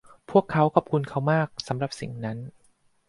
[0.29, 2.37] พวกเขาขอบคุณเขามากสำหรับสิ่งนั้น